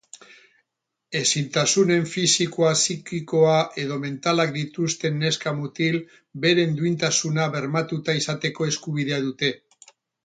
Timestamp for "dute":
9.29-9.55